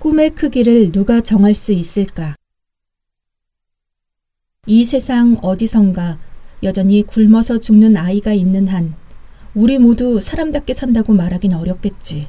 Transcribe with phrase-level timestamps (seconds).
[0.00, 2.34] 꿈의 크기를 누가 정할 수 있을까?
[4.66, 6.18] 이 세상 어디선가
[6.62, 8.94] 여전히 굶어서 죽는 아이가 있는 한
[9.54, 12.28] 우리 모두 사람답게 산다고 말하긴 어렵겠지.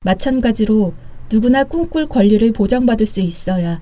[0.00, 0.94] 마찬가지로
[1.30, 3.80] 누구나 꿈꿀 권리를 보장받을 수 있어야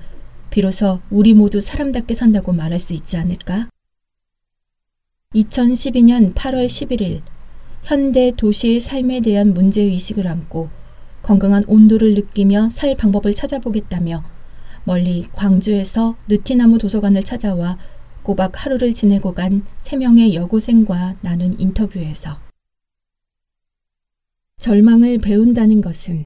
[0.51, 3.71] 비로소 우리 모두 사람답게 산다고 말할 수 있지 않을까?
[5.35, 7.23] 2012년 8월 11일
[7.85, 10.69] 현대 도시의 삶에 대한 문제의식을 안고
[11.27, 14.23] 건강한 온도를 느끼며 살 방법을 찾아보겠다며
[14.85, 17.77] 멀리 광주에서 느티나무 도서관을 찾아와
[18.23, 22.39] 꼬박 하루를 지내고 간세 명의 여고생과 나눈 인터뷰에서
[24.59, 26.25] 절망을 배운다는 것은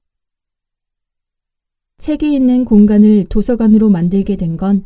[1.97, 4.85] 책이 있는 공간을 도서관으로 만들게 된 건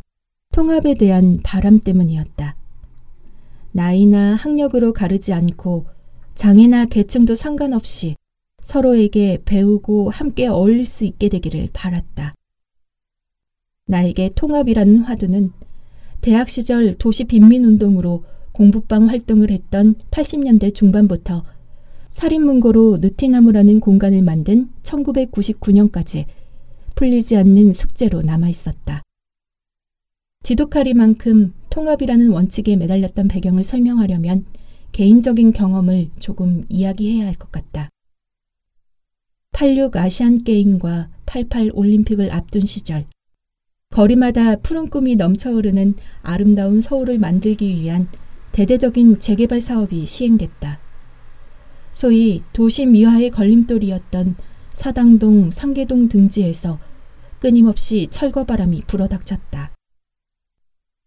[0.54, 2.56] 통합에 대한 바람 때문이었다.
[3.74, 5.88] 나이나 학력으로 가르지 않고
[6.36, 8.16] 장애나 계층도 상관없이
[8.66, 12.34] 서로에게 배우고 함께 어울릴 수 있게 되기를 바랐다.
[13.86, 15.52] 나에게 통합이라는 화두는
[16.22, 21.44] 대학 시절 도시 빈민운동으로 공부방 활동을 했던 80년대 중반부터
[22.10, 26.26] 살인문고로 느티나무라는 공간을 만든 1999년까지
[26.96, 29.04] 풀리지 않는 숙제로 남아 있었다.
[30.42, 34.46] 지독하리만큼 통합이라는 원칙에 매달렸던 배경을 설명하려면
[34.92, 37.90] 개인적인 경험을 조금 이야기해야 할 것 같다.
[39.56, 43.06] 86 아시안 게임과 88 올림픽을 앞둔 시절
[43.90, 48.10] 거리마다 푸른 꿈이 넘쳐흐르는 아름다운 서울을 만들기 위한
[48.52, 50.80] 대대적인 재개발 사업이 시행됐다.
[51.94, 54.36] 소위 도시 미화의 걸림돌이었던
[54.74, 56.78] 사당동, 상계동 등지에서
[57.40, 59.72] 끊임없이 철거바람이 불어닥쳤다.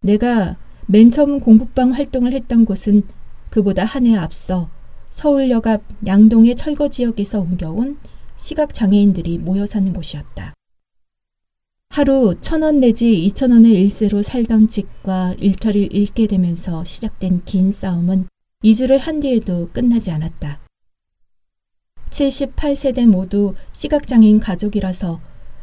[0.00, 3.02] 내가 맨 처음 공부방 활동을 했던 곳은
[3.50, 4.70] 그보다 한 해 앞서
[5.10, 7.98] 서울역 앞 양동의 철거 지역에서 옮겨온
[8.38, 10.54] 시각장애인들이 모여 사는 곳이었다.
[11.90, 18.26] 하루 천 원 내지 이천 원의 일세로 살던 집과 일터를 잃게 되면서 시작된 긴 싸움은
[18.64, 20.60] 2주를 한 뒤에도 끝나지 않았다.
[22.10, 25.20] 78세대 모두 시각장애인 가족이라서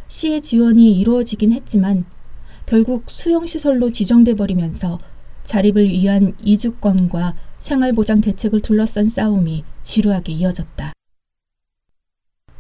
[0.07, 2.05] 시의 지원이 이루어지긴 했지만
[2.65, 4.99] 결국 수용시설로 지정돼 버리면서
[5.43, 10.94] 자립을 위한 이주권과 생활보장 대책을 둘러싼 싸움이 지루하게 이어졌다.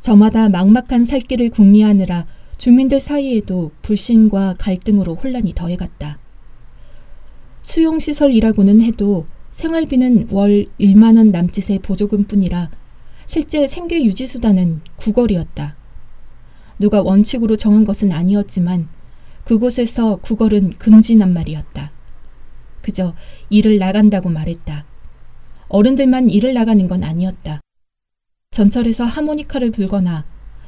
[0.05, 2.27] 저마다 막막한 살 길을 궁리하느라
[2.59, 6.19] 주민들 사이에도 불신과 갈등으로 혼란이 더해갔다.
[7.63, 12.69] 수용시설이라고는 해도 생활비는 월 1만원 남짓의 보조금뿐이라
[13.25, 15.75] 실제 생계 유지 수단은 구걸이었다.
[16.77, 18.87] 누가 원칙으로 정한 것은 아니었지만
[19.43, 21.89] 그곳에서 구걸은 금지난 말이었다.
[22.83, 23.15] 그저
[23.49, 24.85] 일을 나간다고 말했다.
[25.67, 27.61] 어른들만 일을 나가는 건 아니었다.
[28.55, 30.23] 전철에서 하모니카를 불거나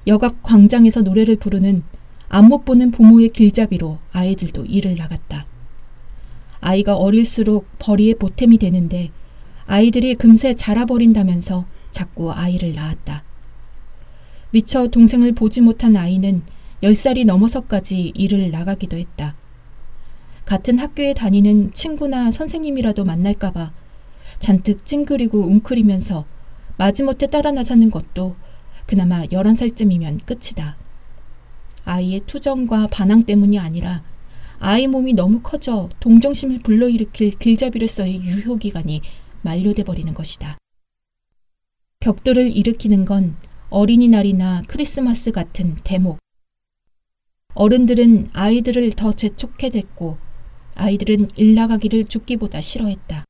[0.07, 1.83] 역앞 광장에서 노래를 부르는
[2.27, 5.45] 안못 보는 부모의 길잡이로 아이들도 일을 나갔다.
[6.59, 9.09] 아이가 어릴수록 벌이의 보탬이 되는데
[9.67, 13.23] 아이들이 금세 자라버린다면서 자꾸 아이를 낳았다.
[14.51, 16.41] 미처 동생을 보지 못한 아이는
[16.83, 19.37] 10살이 넘어서까지 일을 나가기도 했다.
[20.43, 23.71] 같은 학교에 다니는 친구나 선생님이라도 만날까봐
[24.39, 26.25] 잔뜩 찡그리고 웅크리면서
[26.77, 28.35] 마지못해 따라 나자는 것도
[28.85, 30.77] 그나마 11살쯤이면 끝이다.
[31.85, 34.03] 아이의 투정과 반항 때문이 아니라
[34.59, 39.01] 아이 몸이 너무 커져 동정심을 불러일으킬 길잡이로서의 유효기간이
[39.41, 40.57] 만료돼 버리는 것이다.
[41.99, 43.35] 격돌을 일으키는 건
[43.69, 46.17] 어린이날이나 크리스마스 같은 대목.
[47.53, 50.17] 어른들은 아이들을 더 재촉해 댔고
[50.75, 53.25] 아이들은 일 나가기를 죽기보다 싫어했다.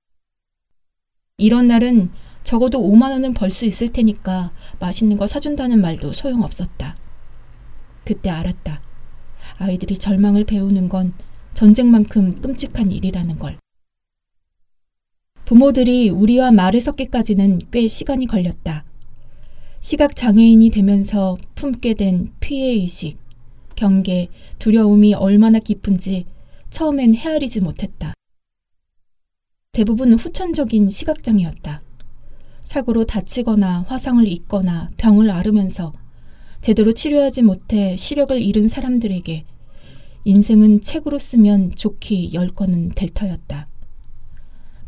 [1.38, 2.12] 이런 날은
[2.48, 6.96] 적어도 5만 원은 벌 수 있을 테니까 맛있는 거 사준다는 말도 소용없었다.
[8.06, 8.82] 그때 알았다.
[9.58, 11.14] 아이들이 절망을 배우는 건
[11.56, 13.58] 전쟁만큼 끔찍한 일이라는 걸.
[15.44, 18.86] 부모들이 우리와 말을 섞기까지는 꽤 시간이 걸렸다.
[19.82, 23.20] 시각 장애인이 되면서 품게 된 피해의식,
[23.76, 26.26] 경계, 두려움이 얼마나 깊은지
[26.70, 28.14] 처음엔 헤아리지 못했다.
[29.74, 31.82] 대부분 후천적인 시각장애였다.
[32.68, 35.94] 사고로 다치거나 화상을 입거나 병을 앓으면서
[36.60, 39.46] 제대로 치료하지 못해 시력을 잃은 사람들에게
[40.26, 43.68] 인생은 책으로 쓰면 좋기 열 건은 될 터였다.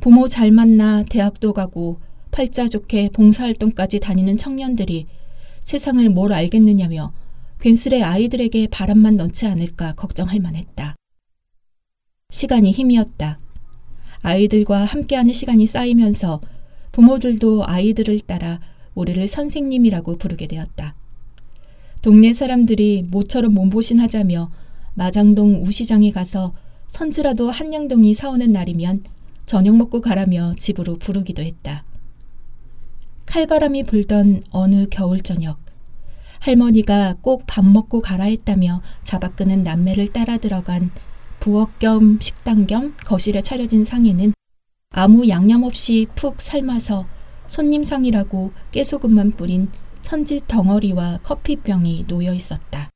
[0.02, 5.06] 부모 잘 만나 대학도 가고 팔자 좋게 봉사활동까지 다니는 청년들이
[5.62, 7.14] 세상을 뭘 알겠느냐며
[7.62, 10.98] 괜스레 아이들에게 바람만 넣지 않을까 걱정할 만했다.
[12.30, 13.40] 시간이 힘이었다.
[14.22, 16.42] 아이들과 함께하는 시간이 쌓이면서
[16.92, 18.60] 부모들도 아이들을 따라
[18.96, 20.96] 우리를 선생님이라고 부르게 되었다.
[22.02, 24.50] 동네 사람들이 모처럼 몸보신 하자며
[24.94, 26.54] 마장동 우시장에 가서
[26.88, 29.04] 선지라도 한양동이 사오는 날이면
[29.46, 31.84] 저녁 먹고 가라며 집으로 부르기도 했다.
[33.26, 35.60] 칼바람이 불던 어느 겨울 저녁,
[36.40, 40.90] 할머니가 꼭 밥 먹고 가라 했다며 잡아 끄는 남매를 따라 들어간
[41.40, 44.34] 부엌 겸 식당 겸 거실에 차려진 상에는
[44.92, 47.06] 아무 양념 없이 푹 삶아서
[47.48, 49.70] 손님상이라고 깨소금만 뿌린
[50.02, 52.90] 선지 덩어리와 커피병이 놓여 있었다.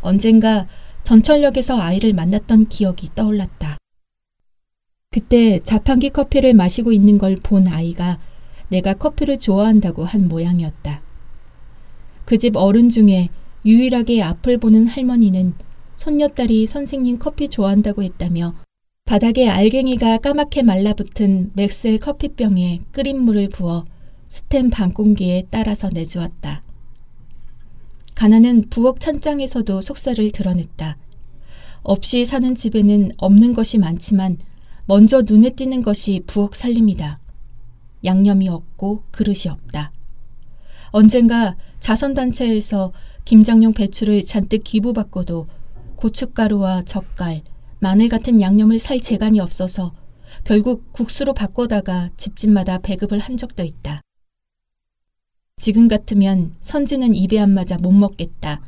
[0.00, 0.66] 언젠가
[1.04, 3.78] 전철역에서 아이를 만났던 기억이 떠올랐다.
[5.10, 8.18] 그때 자판기 커피를 마시고 있는 걸 본 아이가
[8.68, 11.02] 내가 커피를 좋아한다고 한 모양이었다.
[12.24, 13.28] 그 집 어른 중에
[13.64, 15.54] 유일하게 앞을 보는 할머니는
[15.96, 18.54] 손녀딸이 선생님 커피 좋아한다고 했다며
[19.04, 23.84] 바닥에 알갱이가 까맣게 말라붙은 맥셀 커피병에 끓인 물을 부어
[24.28, 26.62] 스텐 반공기에 따라서 내주었다.
[28.14, 30.96] 가나는 부엌 찬장에서도 속살을 드러냈다.
[31.82, 34.38] 없이 사는 집에는 없는 것이 많지만
[34.86, 37.20] 먼저 눈에 띄는 것이 부엌 살림이다.
[38.06, 39.92] 양념이 없고 그릇이 없다.
[40.92, 42.94] 언젠가 자선단체에서
[43.26, 45.46] 김장용 배추를 잔뜩 기부받고도
[45.96, 47.42] 고춧가루와 젓갈,
[47.84, 49.92] 마늘 같은 양념을 살 재간이 없어서
[50.42, 54.00] 결국 국수로 바꿔다가 집집마다 배급을 한 적도 있다.
[55.58, 58.62] 지금 같으면 선지는 입에 안 맞아 못 먹겠다.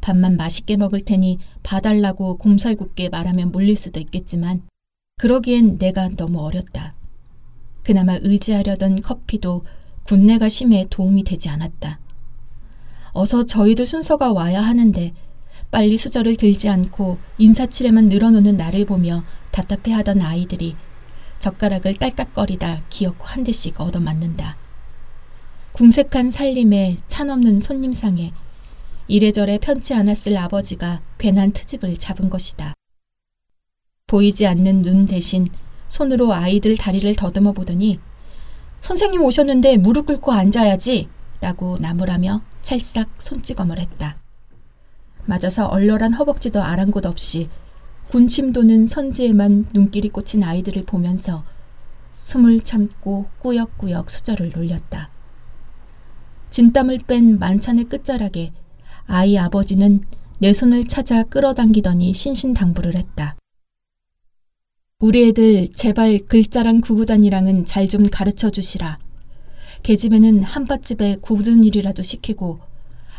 [0.00, 4.62] 밥만 맛있게 먹을 테니 봐달라고 곰살궂게 말하면 물릴 수도 있겠지만
[5.16, 6.94] 그러기엔 내가 너무 어렸다.
[7.82, 9.64] 그나마 의지하려던 커피도
[10.04, 11.98] 군내가 심해 도움이 되지 않았다.
[13.14, 15.12] 어서 저희도 순서가 와야 하는데
[15.70, 20.74] 빨리 수저를 들지 않고 인사치레만 늘어놓는 나를 보며 답답해하던 아이들이
[21.38, 24.56] 젓가락을 딸깍거리다 기어코 한 대씩 얻어맞는다.
[25.72, 28.32] 궁색한 살림에 찬없는 손님상에
[29.06, 32.74] 이래저래 편치 않았을 아버지가 괜한 트집을 잡은 것이다.
[34.06, 35.48] 보이지 않는 눈 대신
[35.88, 37.98] 손으로 아이들 다리를 더듬어 보더니
[38.80, 41.08] 선생님 오셨는데 무릎 꿇고 앉아야지
[41.40, 44.19] 라고 나무라며 찰싹 손찌검을 했다.
[45.26, 47.48] 맞아서 얼얼한 허벅지도 아랑곳 없이
[48.10, 51.44] 군침 도는 선지에만 눈길이 꽂힌 아이들을 보면서
[52.12, 55.10] 숨을 참고 꾸역꾸역 수저를 놀렸다.
[56.50, 58.52] 진땀을 뺀 만찬의 끝자락에
[59.06, 60.02] 아이 아버지는
[60.38, 63.36] 내 손을 찾아 끌어당기더니 신신당부를 했다.
[64.98, 68.98] 우리 애들 제발 글자랑 구구단이랑은 잘 좀 가르쳐 주시라.
[69.82, 72.60] 계집애는 한밭집에 굳은 일이라도 시키고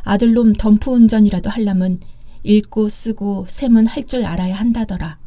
[0.03, 1.99] 아들놈 덤프 운전이라도 하려면
[2.43, 5.19] 읽고 쓰고 셈은 할 줄 알아야 한다더라.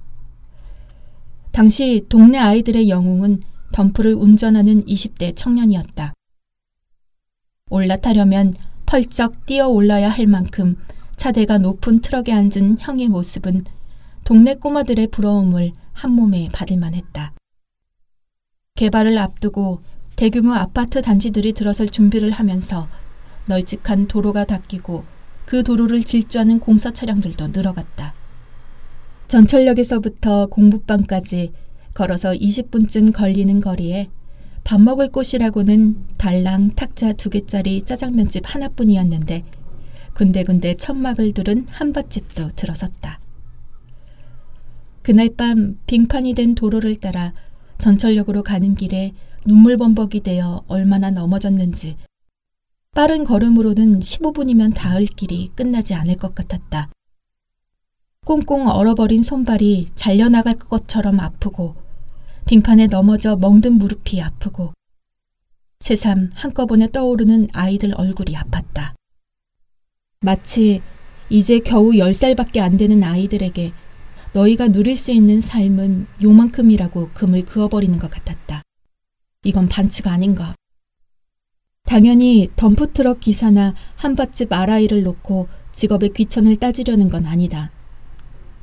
[1.52, 3.42] 당시 동네 아이들의 영웅은
[3.72, 6.12] 덤프를 운전하는 20대 청년이었다.
[7.70, 8.54] 올라타려면
[8.86, 10.76] 펄쩍 뛰어 올라야 할 만큼
[11.16, 13.64] 차대가 높은 트럭에 앉은 형의 모습은
[14.24, 17.32] 동네 꼬마들의 부러움을 한 몸에 받을 만 했다.
[18.74, 19.82] 개발을 앞두고
[20.16, 22.88] 대규모 아파트 단지들이 들어설 준비를 하면서
[23.46, 25.04] 널찍한 도로가 닦이고
[25.44, 28.14] 그 도로를 질주하는 공사 차량들도 늘어갔다.
[29.28, 31.52] 전철역에서부터 공부방까지
[31.94, 34.08] 걸어서 20분쯤 걸리는 거리에
[34.64, 39.44] 밥 먹을 곳이라고는 달랑 탁자 두 개짜리 짜장면집 하나뿐이었는데
[40.14, 43.20] 군데군데 천막을 두른 한밭집도 들어섰다.
[45.02, 47.34] 그날 밤 빙판이 된 도로를 따라
[47.78, 49.12] 전철역으로 가는 길에
[49.44, 51.96] 눈물 범벅이 되어 얼마나 넘어졌는지
[52.94, 56.90] 빠른 걸음으로는 15분이면 닿을 길이 끝나지 않을 것 같았다.
[58.24, 61.74] 꽁꽁 얼어버린 손발이 잘려나갈 것처럼 아프고
[62.46, 64.72] 빙판에 넘어져 멍든 무릎이 아프고
[65.80, 68.94] 새삼 한꺼번에 떠오르는 아이들 얼굴이 아팠다.
[70.20, 70.80] 마치
[71.28, 73.72] 이제 겨우 10살밖에 안 되는 아이들에게
[74.34, 78.62] 너희가 누릴 수 있는 삶은 요만큼이라고 금을 그어버리는 것 같았다.
[79.42, 80.54] 이건 반칙 아닌가.
[81.84, 87.70] 당연히 덤프트럭 기사나 한밭집 아라이를 놓고 직업의 귀천을 따지려는 건 아니다.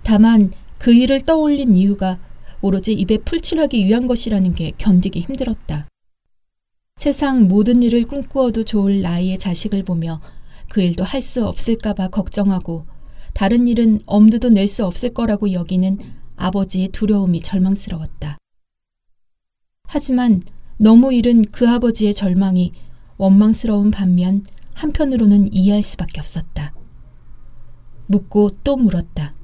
[0.03, 2.19] 다만 그 일을 떠올린 이유가
[2.61, 5.87] 오로지 입에 풀칠하기 위한 것이라는 게 견디기 힘들었다.
[6.97, 10.21] 세상 모든 일을 꿈꾸어도 좋을 나이의 자식을 보며
[10.69, 12.85] 그 일도 할 수 없을까봐 걱정하고
[13.33, 15.99] 다른 일은 엄두도 낼 수 없을 거라고 여기는
[16.35, 18.37] 아버지의 두려움이 절망스러웠다.
[19.87, 20.41] 하지만
[20.77, 22.71] 너무 이른 그 아버지의 절망이
[23.21, 26.73] 원망스러운 반면 한편으로는 이해할 수밖에 없었다.
[28.07, 29.35] 묻고 또 물었다.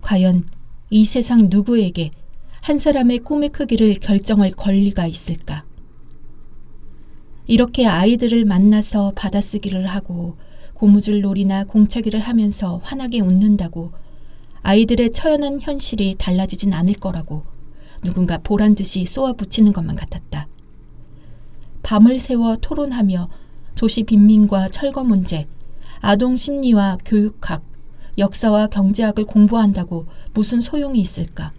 [0.00, 0.44] 과연
[0.88, 2.12] 이 세상 누구에게
[2.60, 5.64] 한 사람의 꿈의 크기를 결정할 권리가 있을까?
[7.48, 10.36] 이렇게 아이들을 만나서 받아쓰기를 하고
[10.74, 13.90] 고무줄 놀이나 공차기를 하면서 환하게 웃는다고
[14.62, 17.42] 아이들의 처연한 현실이 달라지진 않을 거라고
[18.04, 20.47] 누군가 보란 듯이 쏘아붙이는 것만 같았다.
[21.88, 23.30] 밤을 새워 토론하며
[23.74, 25.48] 도시 빈민과 철거 문제,
[26.02, 27.64] 아동 심리와 교육학,
[28.18, 30.04] 역사와 경제학을 공부한다고
[30.34, 31.50] 무슨 소용이 있을까?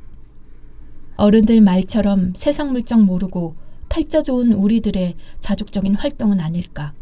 [1.15, 3.55] 어른들 말처럼 세상 물정 모르고
[3.89, 6.93] 팔자 좋은 우리들의 자족적인 활동은 아닐까.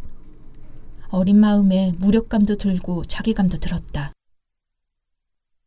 [1.10, 4.14] 어린 마음에 무력감도 들고 자괴감도 들었다.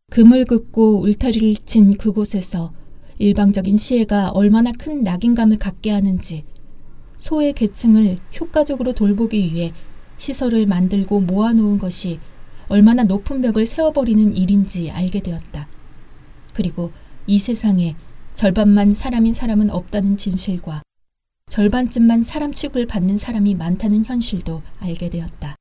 [0.09, 2.73] 금을 긋고 울타리를 친 그곳에서
[3.19, 6.47] 일방적인 시혜가 얼마나 큰 낙인감을 갖게 하는지
[7.21, 9.73] 소의 계층을 효과적으로 돌보기 위해
[10.17, 12.19] 시설을 만들고 모아놓은 것이
[12.69, 15.69] 얼마나 높은 벽을 세워버리는 일인지 알게 되었다.
[16.55, 16.93] 그리고
[17.27, 17.95] 이 세상에
[18.35, 20.83] 절반만 사람인 사람은 없다는 진실과
[21.49, 25.57] 절반쯤만 사람 취급을 받는 사람이 많다는 현실도 알게 되었다.